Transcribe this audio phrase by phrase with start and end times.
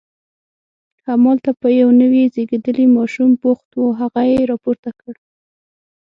[1.07, 5.13] همالته په یو نوي زیږېدلي ماشوم بوخت و، هغه یې راپورته کړ.